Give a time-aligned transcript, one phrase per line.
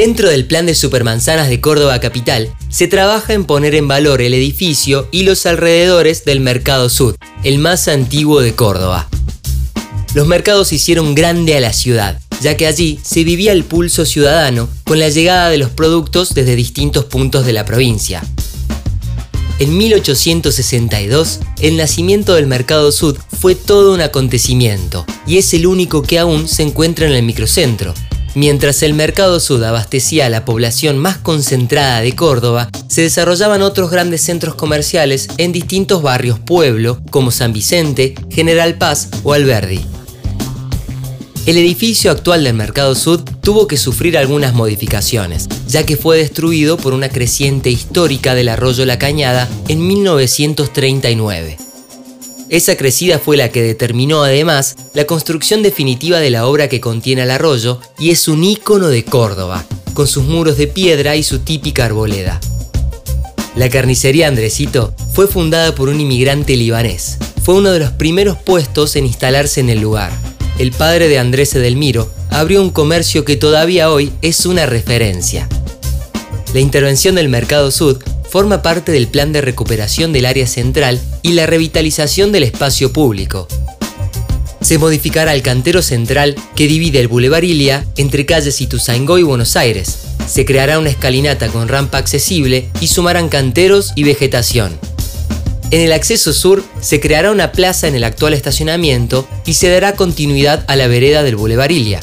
[0.00, 4.32] Dentro del plan de supermanzanas de Córdoba Capital, se trabaja en poner en valor el
[4.32, 9.10] edificio y los alrededores del Mercado Sud, el más antiguo de Córdoba.
[10.14, 14.70] Los mercados hicieron grande a la ciudad, ya que allí se vivía el pulso ciudadano
[14.84, 18.22] con la llegada de los productos desde distintos puntos de la provincia.
[19.58, 26.00] En 1862, el nacimiento del Mercado Sud fue todo un acontecimiento y es el único
[26.00, 27.92] que aún se encuentra en el microcentro,
[28.34, 33.90] Mientras el Mercado Sud abastecía a la población más concentrada de Córdoba, se desarrollaban otros
[33.90, 39.80] grandes centros comerciales en distintos barrios pueblo, como San Vicente, General Paz o Alberdi.
[41.46, 46.76] El edificio actual del Mercado Sud tuvo que sufrir algunas modificaciones, ya que fue destruido
[46.76, 51.69] por una creciente histórica del arroyo La Cañada en 1939.
[52.50, 57.22] Esa crecida fue la que determinó además la construcción definitiva de la obra que contiene
[57.22, 59.64] el arroyo y es un ícono de Córdoba,
[59.94, 62.40] con sus muros de piedra y su típica arboleda.
[63.54, 67.18] La carnicería Andresito fue fundada por un inmigrante libanés.
[67.40, 70.10] Fue uno de los primeros puestos en instalarse en el lugar.
[70.58, 75.48] El padre de Andrés Edelmiro abrió un comercio que todavía hoy es una referencia.
[76.52, 81.32] La intervención del Mercado Sud forma parte del plan de recuperación del área central y
[81.32, 83.48] la revitalización del espacio público.
[84.60, 89.56] Se modificará el cantero central que divide el Boulevard Ilia entre calles Ituzaingó y Buenos
[89.56, 89.98] Aires.
[90.28, 94.78] Se creará una escalinata con rampa accesible y sumarán canteros y vegetación.
[95.72, 99.96] En el acceso sur se creará una plaza en el actual estacionamiento y se dará
[99.96, 102.00] continuidad a la vereda del Boulevard Ilia.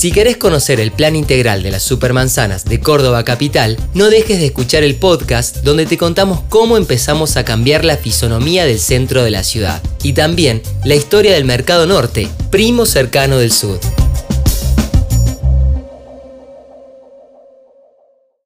[0.00, 4.46] Si querés conocer el plan integral de las supermanzanas de Córdoba Capital, no dejes de
[4.46, 9.30] escuchar el podcast donde te contamos cómo empezamos a cambiar la fisonomía del centro de
[9.30, 13.78] la ciudad y también la historia del Mercado Norte, primo cercano del sur.